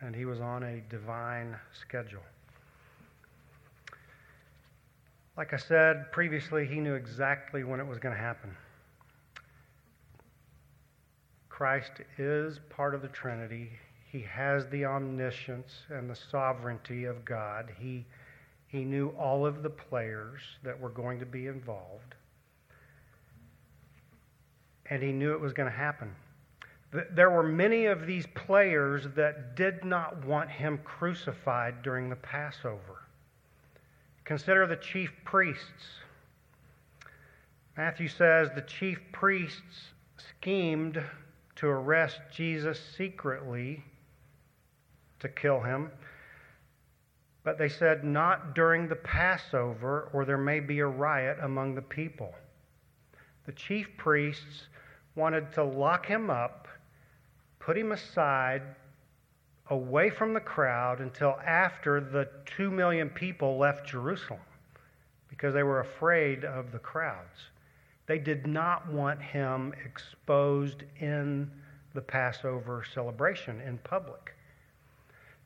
and 0.00 0.14
he 0.14 0.24
was 0.24 0.40
on 0.40 0.62
a 0.62 0.80
divine 0.88 1.56
schedule. 1.72 2.22
Like 5.36 5.54
I 5.54 5.56
said 5.56 6.10
previously, 6.12 6.66
he 6.66 6.80
knew 6.80 6.94
exactly 6.94 7.64
when 7.64 7.80
it 7.80 7.86
was 7.86 7.98
going 7.98 8.14
to 8.14 8.20
happen. 8.20 8.54
Christ 11.48 11.92
is 12.18 12.60
part 12.70 12.94
of 12.94 13.02
the 13.02 13.08
Trinity. 13.08 13.70
He 14.10 14.20
has 14.22 14.66
the 14.68 14.86
omniscience 14.86 15.72
and 15.90 16.08
the 16.08 16.16
sovereignty 16.16 17.04
of 17.04 17.24
God. 17.24 17.70
He, 17.78 18.04
he 18.66 18.84
knew 18.84 19.10
all 19.18 19.46
of 19.46 19.62
the 19.62 19.70
players 19.70 20.40
that 20.62 20.78
were 20.78 20.88
going 20.88 21.20
to 21.20 21.26
be 21.26 21.46
involved. 21.46 22.14
And 24.86 25.02
he 25.02 25.12
knew 25.12 25.32
it 25.32 25.40
was 25.40 25.52
going 25.52 25.70
to 25.70 25.76
happen. 25.76 26.14
There 26.92 27.30
were 27.30 27.44
many 27.44 27.86
of 27.86 28.06
these 28.06 28.26
players 28.34 29.06
that 29.14 29.54
did 29.54 29.84
not 29.84 30.24
want 30.24 30.50
him 30.50 30.78
crucified 30.84 31.82
during 31.82 32.08
the 32.08 32.16
Passover. 32.16 33.06
Consider 34.24 34.66
the 34.66 34.76
chief 34.76 35.12
priests. 35.24 36.00
Matthew 37.76 38.08
says 38.08 38.50
the 38.54 38.62
chief 38.62 38.98
priests 39.12 39.92
schemed 40.16 41.02
to 41.56 41.68
arrest 41.68 42.18
Jesus 42.32 42.80
secretly 42.96 43.84
to 45.20 45.28
kill 45.28 45.60
him. 45.60 45.90
But 47.44 47.56
they 47.56 47.68
said, 47.68 48.04
not 48.04 48.54
during 48.54 48.88
the 48.88 48.96
Passover, 48.96 50.10
or 50.12 50.24
there 50.24 50.36
may 50.38 50.60
be 50.60 50.80
a 50.80 50.86
riot 50.86 51.38
among 51.40 51.74
the 51.74 51.82
people. 51.82 52.34
The 53.46 53.52
chief 53.52 53.88
priests 53.96 54.66
wanted 55.14 55.52
to 55.52 55.64
lock 55.64 56.04
him 56.04 56.30
up 56.30 56.59
put 57.60 57.78
him 57.78 57.92
aside 57.92 58.62
away 59.68 60.10
from 60.10 60.34
the 60.34 60.40
crowd 60.40 61.00
until 61.00 61.38
after 61.46 62.00
the 62.00 62.28
two 62.44 62.70
million 62.70 63.08
people 63.08 63.56
left 63.56 63.86
Jerusalem 63.86 64.40
because 65.28 65.54
they 65.54 65.62
were 65.62 65.80
afraid 65.80 66.44
of 66.44 66.72
the 66.72 66.78
crowds. 66.78 67.50
They 68.06 68.18
did 68.18 68.46
not 68.46 68.90
want 68.92 69.22
him 69.22 69.72
exposed 69.84 70.82
in 70.98 71.48
the 71.94 72.00
Passover 72.00 72.84
celebration 72.92 73.60
in 73.60 73.78
public. 73.78 74.34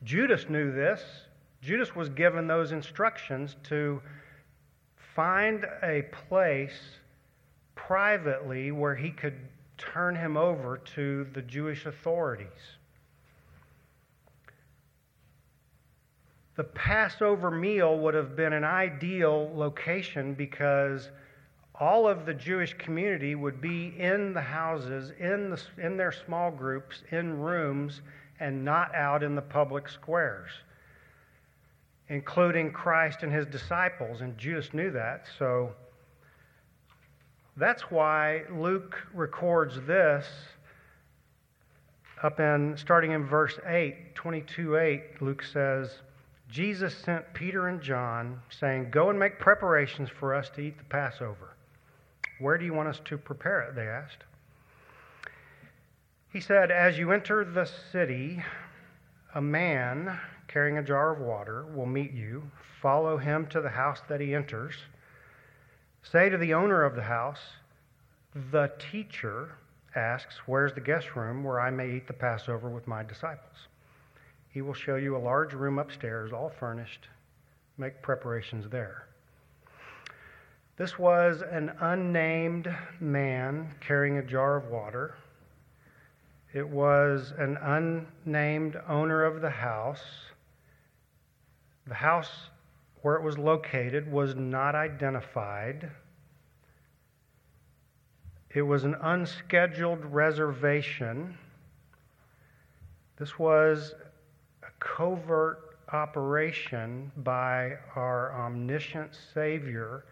Judas 0.02 0.48
knew 0.48 0.72
this. 0.72 1.02
Judas 1.60 1.94
was 1.94 2.08
given 2.08 2.46
those 2.46 2.72
instructions 2.72 3.56
to 3.64 4.00
find 5.14 5.66
a 5.82 6.02
place 6.28 6.78
privately 7.74 8.70
where 8.70 8.94
he 8.94 9.10
could 9.10 9.36
turn 9.78 10.16
him 10.16 10.36
over 10.36 10.78
to 10.94 11.24
the 11.32 11.42
Jewish 11.42 11.86
authorities. 11.86 12.48
The 16.56 16.64
Passover 16.64 17.50
meal 17.50 17.98
would 17.98 18.14
have 18.14 18.36
been 18.36 18.52
an 18.52 18.64
ideal 18.64 19.50
location 19.54 20.34
because 20.34 21.10
all 21.74 22.06
of 22.06 22.26
the 22.26 22.34
Jewish 22.34 22.74
community 22.74 23.34
would 23.34 23.60
be 23.60 23.92
in 23.98 24.32
the 24.32 24.40
houses, 24.40 25.12
in, 25.18 25.50
the, 25.50 25.60
in 25.78 25.96
their 25.96 26.12
small 26.12 26.52
groups, 26.52 27.02
in 27.10 27.40
rooms, 27.40 28.02
and 28.38 28.64
not 28.64 28.94
out 28.94 29.24
in 29.24 29.34
the 29.34 29.42
public 29.42 29.88
squares, 29.88 30.50
including 32.08 32.70
Christ 32.70 33.24
and 33.24 33.32
his 33.32 33.46
disciples. 33.46 34.20
And 34.20 34.38
Judas 34.38 34.72
knew 34.72 34.92
that, 34.92 35.26
so 35.36 35.72
that's 37.56 37.82
why 37.90 38.42
Luke 38.50 38.96
records 39.12 39.78
this 39.86 40.26
up 42.22 42.40
in 42.40 42.76
starting 42.76 43.12
in 43.12 43.26
verse 43.26 43.58
8, 43.66 44.14
22 44.14 44.76
8. 44.76 45.02
Luke 45.22 45.42
says, 45.42 45.90
Jesus 46.50 46.96
sent 46.96 47.34
Peter 47.34 47.68
and 47.68 47.80
John, 47.80 48.40
saying, 48.48 48.90
Go 48.90 49.10
and 49.10 49.18
make 49.18 49.38
preparations 49.38 50.08
for 50.08 50.34
us 50.34 50.50
to 50.50 50.60
eat 50.60 50.78
the 50.78 50.84
Passover. 50.84 51.54
Where 52.38 52.58
do 52.58 52.64
you 52.64 52.74
want 52.74 52.88
us 52.88 53.00
to 53.06 53.18
prepare 53.18 53.62
it? 53.62 53.74
They 53.74 53.86
asked. 53.86 54.24
He 56.32 56.40
said, 56.40 56.70
As 56.70 56.98
you 56.98 57.12
enter 57.12 57.44
the 57.44 57.68
city, 57.92 58.42
a 59.34 59.40
man 59.40 60.18
carrying 60.48 60.78
a 60.78 60.82
jar 60.82 61.12
of 61.12 61.20
water 61.20 61.66
will 61.74 61.86
meet 61.86 62.12
you. 62.12 62.42
Follow 62.80 63.16
him 63.16 63.46
to 63.48 63.60
the 63.60 63.68
house 63.68 64.00
that 64.08 64.20
he 64.20 64.34
enters. 64.34 64.74
Say 66.10 66.28
to 66.28 66.36
the 66.36 66.52
owner 66.52 66.82
of 66.82 66.96
the 66.96 67.02
house, 67.02 67.40
The 68.50 68.70
teacher 68.78 69.52
asks, 69.94 70.36
Where's 70.46 70.74
the 70.74 70.80
guest 70.80 71.16
room 71.16 71.42
where 71.42 71.58
I 71.58 71.70
may 71.70 71.90
eat 71.90 72.06
the 72.06 72.12
Passover 72.12 72.68
with 72.68 72.86
my 72.86 73.02
disciples? 73.02 73.68
He 74.50 74.60
will 74.60 74.74
show 74.74 74.96
you 74.96 75.16
a 75.16 75.18
large 75.18 75.54
room 75.54 75.78
upstairs, 75.78 76.30
all 76.30 76.50
furnished. 76.50 77.08
Make 77.78 78.02
preparations 78.02 78.68
there. 78.68 79.08
This 80.76 80.98
was 80.98 81.42
an 81.42 81.72
unnamed 81.80 82.72
man 83.00 83.74
carrying 83.80 84.18
a 84.18 84.22
jar 84.22 84.56
of 84.56 84.66
water. 84.66 85.14
It 86.52 86.68
was 86.68 87.32
an 87.38 87.56
unnamed 87.56 88.80
owner 88.88 89.24
of 89.24 89.40
the 89.40 89.50
house. 89.50 90.04
The 91.86 91.94
house 91.94 92.50
where 93.04 93.16
it 93.16 93.22
was 93.22 93.36
located 93.36 94.10
was 94.10 94.34
not 94.34 94.74
identified. 94.74 95.90
It 98.54 98.62
was 98.62 98.84
an 98.84 98.96
unscheduled 99.02 100.02
reservation. 100.06 101.36
This 103.18 103.38
was 103.38 103.92
a 104.62 104.70
covert 104.82 105.76
operation 105.92 107.12
by 107.18 107.72
our 107.94 108.32
omniscient 108.40 109.14
Savior 109.34 110.06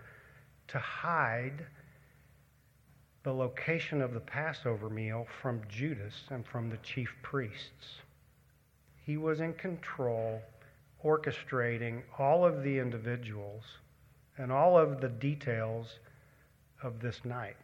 to 0.69 0.79
hide 0.79 1.65
the 3.23 3.33
location 3.33 4.03
of 4.03 4.13
the 4.13 4.21
Passover 4.21 4.91
meal 4.91 5.27
from 5.41 5.63
Judas 5.67 6.25
and 6.29 6.45
from 6.47 6.69
the 6.69 6.77
chief 6.83 7.09
priests. 7.23 8.03
He 9.07 9.17
was 9.17 9.41
in 9.41 9.55
control 9.55 10.43
orchestrating 11.05 12.03
all 12.19 12.45
of 12.45 12.63
the 12.63 12.79
individuals 12.79 13.65
and 14.39 14.51
all 14.51 14.79
of 14.79 15.01
the 15.01 15.09
details 15.09 15.99
of 16.83 17.01
this 17.01 17.25
night. 17.25 17.57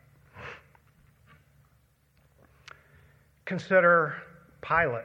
Consider 3.45 4.17
Pilate. 4.61 5.05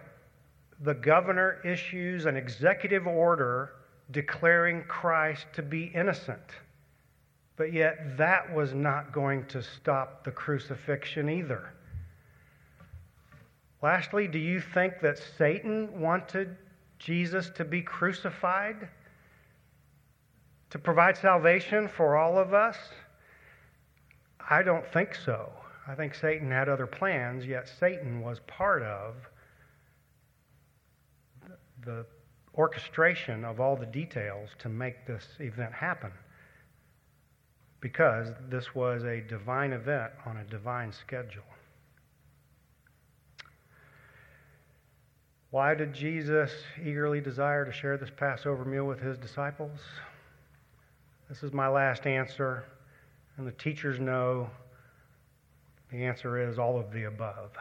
The 0.81 0.93
governor 0.93 1.61
issues 1.63 2.25
an 2.25 2.35
executive 2.35 3.07
order 3.07 3.73
declaring 4.11 4.83
Christ 4.87 5.45
to 5.53 5.61
be 5.61 5.85
innocent. 5.95 6.41
But 7.55 7.71
yet, 7.71 8.17
that 8.17 8.53
was 8.53 8.73
not 8.73 9.13
going 9.13 9.45
to 9.45 9.61
stop 9.61 10.23
the 10.23 10.31
crucifixion 10.31 11.29
either. 11.29 11.69
Lastly, 13.81 14.27
do 14.27 14.39
you 14.39 14.59
think 14.59 14.99
that 15.01 15.19
Satan 15.37 15.99
wanted 15.99 16.57
Jesus 17.03 17.49
to 17.55 17.65
be 17.65 17.81
crucified 17.81 18.87
to 20.73 20.79
provide 20.79 21.15
salvation 21.15 21.87
for 21.87 22.15
all 22.15 22.39
of 22.39 22.55
us? 22.55 22.77
I 24.49 24.63
don't 24.63 24.85
think 24.87 25.13
so. 25.13 25.51
I 25.87 25.93
think 25.93 26.15
Satan 26.15 26.49
had 26.49 26.67
other 26.67 26.87
plans, 26.87 27.45
yet 27.45 27.69
Satan 27.79 28.21
was 28.21 28.39
part 28.47 28.81
of 28.81 29.13
the 31.85 32.07
orchestration 32.55 33.45
of 33.45 33.59
all 33.59 33.75
the 33.75 33.85
details 33.85 34.49
to 34.59 34.69
make 34.69 35.05
this 35.05 35.27
event 35.39 35.73
happen. 35.73 36.11
Because 37.79 38.29
this 38.49 38.73
was 38.73 39.03
a 39.03 39.21
divine 39.21 39.73
event 39.73 40.11
on 40.25 40.37
a 40.37 40.43
divine 40.45 40.91
schedule. 40.91 41.43
Why 45.53 45.75
did 45.75 45.93
Jesus 45.93 46.49
eagerly 46.83 47.21
desire 47.21 47.63
to 47.63 47.71
share 47.71 47.95
this 47.95 48.09
Passover 48.09 48.65
meal 48.65 48.85
with 48.85 48.99
his 48.99 49.19
disciples? 49.19 49.79
This 51.29 51.43
is 51.43 51.53
my 51.53 51.67
last 51.67 52.07
answer, 52.07 52.63
and 53.37 53.45
the 53.45 53.51
teachers 53.51 53.99
know 53.99 54.49
the 55.91 56.05
answer 56.05 56.49
is 56.49 56.57
all 56.57 56.79
of 56.79 56.91
the 56.91 57.03
above. 57.03 57.51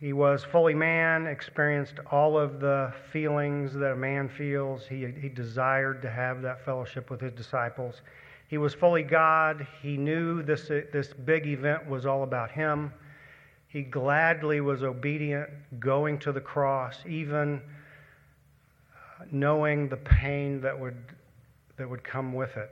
He 0.00 0.12
was 0.12 0.42
fully 0.42 0.74
man, 0.74 1.28
experienced 1.28 2.00
all 2.10 2.36
of 2.36 2.58
the 2.58 2.92
feelings 3.12 3.72
that 3.74 3.92
a 3.92 3.96
man 3.96 4.28
feels. 4.28 4.88
He, 4.88 5.06
he 5.06 5.28
desired 5.28 6.02
to 6.02 6.10
have 6.10 6.42
that 6.42 6.64
fellowship 6.64 7.08
with 7.08 7.20
his 7.20 7.34
disciples. 7.34 8.02
He 8.48 8.58
was 8.58 8.74
fully 8.74 9.04
God. 9.04 9.64
He 9.80 9.96
knew 9.96 10.42
this, 10.42 10.66
this 10.66 11.12
big 11.24 11.46
event 11.46 11.88
was 11.88 12.04
all 12.04 12.24
about 12.24 12.50
him. 12.50 12.92
He 13.74 13.82
gladly 13.82 14.60
was 14.60 14.84
obedient, 14.84 15.50
going 15.80 16.20
to 16.20 16.30
the 16.30 16.40
cross, 16.40 16.96
even 17.08 17.60
knowing 19.32 19.88
the 19.88 19.96
pain 19.96 20.60
that 20.60 20.78
would, 20.78 20.94
that 21.76 21.90
would 21.90 22.04
come 22.04 22.32
with 22.32 22.56
it. 22.56 22.70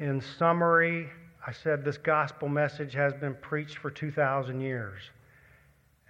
In 0.00 0.20
summary, 0.20 1.08
I 1.46 1.52
said 1.52 1.84
this 1.84 1.98
gospel 1.98 2.48
message 2.48 2.94
has 2.94 3.14
been 3.14 3.36
preached 3.36 3.78
for 3.78 3.92
2,000 3.92 4.60
years, 4.60 5.02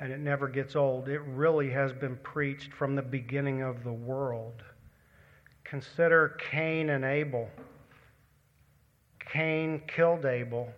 and 0.01 0.11
it 0.11 0.21
never 0.21 0.49
gets 0.49 0.75
old. 0.75 1.11
It 1.11 1.21
really 1.21 1.69
has 1.69 1.93
been 1.93 2.17
preached 2.23 2.73
from 2.73 2.95
the 2.97 3.03
beginning 3.03 3.61
of 3.61 3.85
the 3.85 3.93
world. 3.93 4.63
consider 5.65 6.31
Cain 6.39 6.89
and 6.89 7.05
Abel. 7.05 7.51
Cain 9.19 9.83
killed 9.87 10.25
Abel 10.25 10.73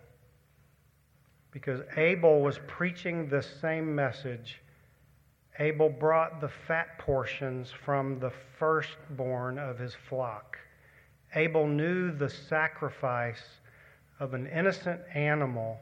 because 1.57 1.81
Abel 1.97 2.39
was 2.41 2.59
preaching 2.67 3.27
the 3.27 3.41
same 3.41 3.95
message. 3.95 4.61
Abel 5.57 5.89
brought 5.89 6.39
the 6.39 6.51
fat 6.67 6.99
portions 6.99 7.71
from 7.83 8.19
the 8.19 8.31
firstborn 8.59 9.57
of 9.57 9.79
his 9.79 9.95
flock. 10.07 10.55
Abel 11.33 11.65
knew 11.65 12.11
the 12.11 12.29
sacrifice 12.29 13.41
of 14.19 14.35
an 14.35 14.45
innocent 14.45 15.01
animal, 15.15 15.79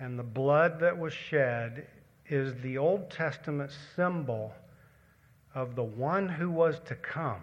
and 0.00 0.18
the 0.18 0.24
blood 0.24 0.80
that 0.80 0.98
was 0.98 1.12
shed 1.12 1.86
is 2.28 2.60
the 2.60 2.76
Old 2.76 3.12
Testament 3.12 3.70
symbol 3.94 4.52
of 5.54 5.76
the 5.76 5.84
one 5.84 6.28
who 6.28 6.50
was 6.50 6.80
to 6.86 6.96
come. 6.96 7.42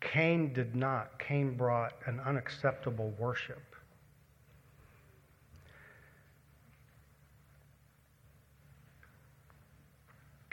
Cain 0.00 0.52
did 0.52 0.74
not. 0.74 1.20
Cain 1.20 1.56
brought 1.56 1.92
an 2.06 2.18
unacceptable 2.18 3.14
worship. 3.16 3.69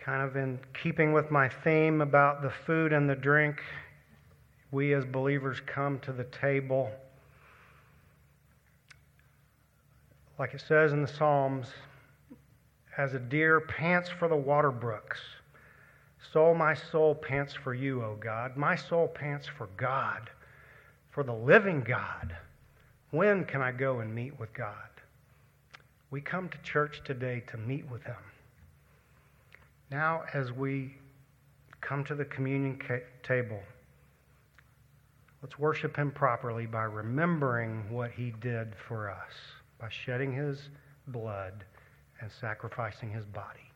Kind 0.08 0.22
of 0.22 0.38
in 0.38 0.58
keeping 0.82 1.12
with 1.12 1.32
my 1.32 1.50
theme 1.50 2.00
about 2.00 2.42
the 2.42 2.50
food 2.50 2.94
and 2.94 3.10
the 3.10 3.16
drink, 3.16 3.62
we 4.72 4.94
as 4.94 5.04
believers 5.04 5.60
come 5.66 6.00
to 6.00 6.14
the 6.14 6.24
table. 6.24 6.90
Like 10.40 10.54
it 10.54 10.64
says 10.66 10.94
in 10.94 11.02
the 11.02 11.10
Psalms, 11.10 11.68
as 12.98 13.16
a 13.16 13.20
deer 13.20 13.60
pants 13.60 14.08
for 14.08 14.30
the 14.30 14.36
water 14.38 14.72
brooks, 14.72 15.20
so 16.32 16.54
my 16.54 16.74
soul 16.74 17.14
pants 17.14 17.54
for 17.54 17.74
you, 17.74 18.02
O 18.02 18.16
God. 18.18 18.56
My 18.56 18.78
soul 18.78 19.10
pants 19.10 19.46
for 19.46 19.68
God, 19.76 20.30
for 21.10 21.24
the 21.26 21.34
living 21.34 21.82
God. 21.82 22.34
When 23.12 23.44
can 23.44 23.62
I 23.62 23.74
go 23.74 24.00
and 24.00 24.16
meet 24.16 24.40
with 24.40 24.54
God? 24.54 24.72
We 26.12 26.22
come 26.22 26.48
to 26.48 26.58
church 26.60 27.02
today 27.04 27.44
to 27.48 27.58
meet 27.58 27.92
with 27.92 28.04
Him. 28.04 28.16
Now, 29.90 30.24
as 30.34 30.52
we 30.52 30.96
come 31.82 32.04
to 32.06 32.16
the 32.16 32.26
communion 32.26 32.78
ca- 32.78 33.06
table, 33.24 33.62
let's 35.42 35.58
worship 35.58 35.96
Him 35.96 36.12
properly 36.12 36.66
by 36.66 36.84
remembering 36.84 37.90
what 37.90 38.12
He 38.12 38.32
did 38.42 38.76
for 38.88 39.10
us, 39.10 39.34
by 39.80 39.90
shedding 39.90 40.34
His 40.34 40.70
blood 41.08 41.64
and 42.20 42.30
sacrificing 42.32 43.12
His 43.12 43.26
body. 43.26 43.67